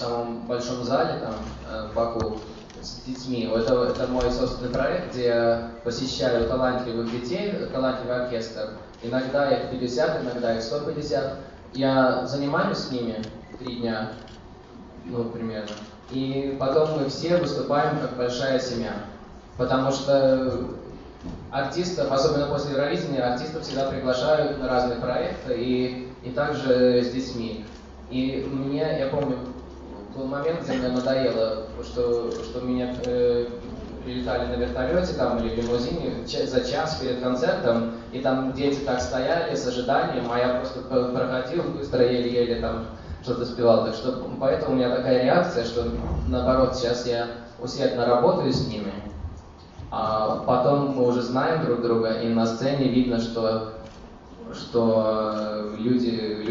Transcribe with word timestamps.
самом 0.00 0.46
большом 0.46 0.82
зале 0.82 1.20
там 1.20 1.34
э, 1.70 1.88
в 1.88 1.94
Баку 1.94 2.38
с 2.80 3.02
детьми. 3.06 3.50
Это, 3.54 3.84
это 3.84 4.06
мой 4.06 4.30
собственный 4.30 4.72
проект, 4.72 5.12
где 5.12 5.26
я 5.26 5.70
посещаю 5.84 6.48
талантливых 6.48 7.10
детей, 7.10 7.52
талантливый 7.72 8.22
оркестр. 8.24 8.70
Иногда 9.02 9.50
их 9.50 9.70
50, 9.70 10.22
иногда 10.22 10.56
их 10.56 10.62
150. 10.62 11.38
Я 11.74 12.26
занимаюсь 12.26 12.78
с 12.78 12.90
ними 12.90 13.22
три 13.58 13.76
дня, 13.76 14.12
ну, 15.04 15.24
примерно. 15.24 15.74
И 16.10 16.56
потом 16.58 16.98
мы 16.98 17.08
все 17.08 17.36
выступаем 17.36 17.98
как 18.00 18.16
большая 18.16 18.58
семья. 18.58 18.94
Потому 19.56 19.92
что 19.92 20.70
артистов, 21.50 22.10
особенно 22.10 22.46
после 22.46 22.72
Евровидения, 22.72 23.32
артистов 23.32 23.62
всегда 23.62 23.90
приглашают 23.90 24.58
на 24.58 24.68
разные 24.68 24.98
проекты 24.98 25.54
и, 25.56 26.12
и 26.24 26.30
также 26.30 27.02
с 27.02 27.10
детьми. 27.12 27.66
И 28.10 28.48
мне, 28.50 28.98
я 28.98 29.06
помню, 29.06 29.36
был 30.20 30.26
момент, 30.26 30.62
где 30.62 30.74
мне 30.74 30.88
надоело, 30.88 31.64
что, 31.82 32.30
что 32.30 32.60
меня 32.60 32.94
э, 33.06 33.46
прилетали 34.04 34.46
на 34.46 34.60
вертолете 34.60 35.14
там 35.14 35.38
или 35.38 35.60
лимузине 35.60 36.26
за 36.26 36.60
час 36.60 36.96
перед 36.96 37.22
концертом, 37.22 37.92
и 38.12 38.20
там 38.20 38.52
дети 38.52 38.80
так 38.80 39.00
стояли 39.00 39.54
с 39.54 39.66
ожиданием, 39.66 40.30
а 40.30 40.38
я 40.38 40.48
просто 40.56 40.80
проходил 40.80 41.62
быстро, 41.76 42.04
еле-еле 42.04 42.60
там 42.60 42.86
что-то 43.22 43.46
спевал. 43.46 43.84
Так 43.86 43.94
что 43.94 44.26
поэтому 44.38 44.74
у 44.74 44.76
меня 44.76 44.94
такая 44.94 45.24
реакция, 45.24 45.64
что 45.64 45.86
наоборот, 46.28 46.76
сейчас 46.76 47.06
я 47.06 47.26
усердно 47.58 48.06
работаю 48.06 48.52
с 48.52 48.66
ними, 48.66 48.92
а 49.90 50.44
потом 50.46 50.96
мы 50.96 51.06
уже 51.06 51.22
знаем 51.22 51.64
друг 51.64 51.82
друга, 51.82 52.20
и 52.20 52.28
на 52.28 52.46
сцене 52.46 52.88
видно, 52.88 53.20
что, 53.20 53.72
что 54.52 55.70
люди 55.78 56.10
любят 56.10 56.49